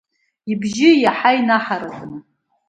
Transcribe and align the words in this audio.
Ибжьы 0.51 0.89
еиҳа 0.95 1.31
инаҳаракны. 1.39 2.17